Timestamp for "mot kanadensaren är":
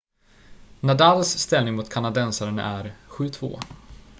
1.75-2.95